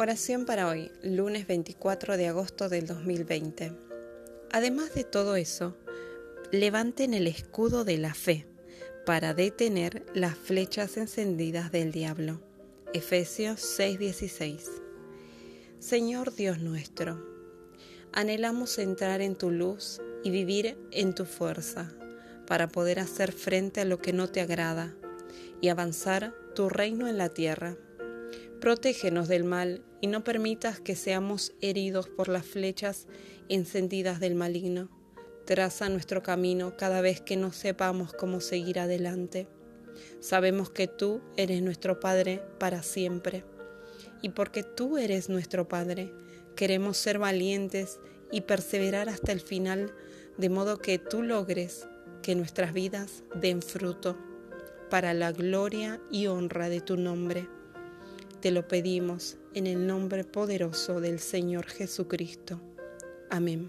Oración 0.00 0.46
para 0.46 0.68
hoy, 0.68 0.92
lunes 1.02 1.48
24 1.48 2.16
de 2.16 2.28
agosto 2.28 2.68
del 2.68 2.86
2020. 2.86 3.72
Además 4.52 4.94
de 4.94 5.02
todo 5.02 5.34
eso, 5.34 5.76
levanten 6.52 7.14
el 7.14 7.26
escudo 7.26 7.82
de 7.82 7.98
la 7.98 8.14
fe 8.14 8.46
para 9.04 9.34
detener 9.34 10.06
las 10.14 10.38
flechas 10.38 10.96
encendidas 10.98 11.72
del 11.72 11.90
diablo. 11.90 12.40
Efesios 12.94 13.58
6:16. 13.58 14.70
Señor 15.80 16.32
Dios 16.32 16.60
nuestro, 16.60 17.20
anhelamos 18.12 18.78
entrar 18.78 19.20
en 19.20 19.34
tu 19.34 19.50
luz 19.50 20.00
y 20.22 20.30
vivir 20.30 20.78
en 20.92 21.12
tu 21.12 21.24
fuerza 21.24 21.92
para 22.46 22.68
poder 22.68 23.00
hacer 23.00 23.32
frente 23.32 23.80
a 23.80 23.84
lo 23.84 23.98
que 23.98 24.12
no 24.12 24.28
te 24.28 24.42
agrada 24.42 24.94
y 25.60 25.70
avanzar 25.70 26.32
tu 26.54 26.68
reino 26.68 27.08
en 27.08 27.18
la 27.18 27.30
tierra. 27.30 27.76
Protégenos 28.60 29.28
del 29.28 29.44
mal 29.44 29.84
y 30.00 30.08
no 30.08 30.24
permitas 30.24 30.80
que 30.80 30.96
seamos 30.96 31.52
heridos 31.60 32.08
por 32.08 32.28
las 32.28 32.44
flechas 32.44 33.06
encendidas 33.48 34.18
del 34.18 34.34
maligno. 34.34 34.88
Traza 35.46 35.88
nuestro 35.88 36.24
camino 36.24 36.76
cada 36.76 37.00
vez 37.00 37.20
que 37.20 37.36
no 37.36 37.52
sepamos 37.52 38.12
cómo 38.12 38.40
seguir 38.40 38.80
adelante. 38.80 39.46
Sabemos 40.18 40.70
que 40.70 40.88
tú 40.88 41.20
eres 41.36 41.62
nuestro 41.62 42.00
Padre 42.00 42.42
para 42.58 42.82
siempre. 42.82 43.44
Y 44.22 44.30
porque 44.30 44.64
tú 44.64 44.98
eres 44.98 45.28
nuestro 45.28 45.68
Padre, 45.68 46.12
queremos 46.56 46.96
ser 46.96 47.20
valientes 47.20 48.00
y 48.32 48.40
perseverar 48.40 49.08
hasta 49.08 49.30
el 49.30 49.40
final, 49.40 49.94
de 50.36 50.48
modo 50.48 50.78
que 50.78 50.98
tú 50.98 51.22
logres 51.22 51.86
que 52.22 52.34
nuestras 52.34 52.72
vidas 52.72 53.22
den 53.36 53.62
fruto 53.62 54.18
para 54.90 55.14
la 55.14 55.30
gloria 55.30 56.00
y 56.10 56.26
honra 56.26 56.68
de 56.68 56.80
tu 56.80 56.96
nombre. 56.96 57.48
Te 58.40 58.52
lo 58.52 58.68
pedimos 58.68 59.36
en 59.52 59.66
el 59.66 59.84
nombre 59.84 60.22
poderoso 60.22 61.00
del 61.00 61.18
Señor 61.18 61.66
Jesucristo. 61.66 62.60
Amén. 63.30 63.68